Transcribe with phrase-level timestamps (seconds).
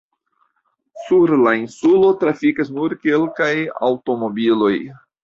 [1.01, 3.51] Sur la insulo trafikas nur kelkaj
[3.89, 4.73] aŭtomobiloj.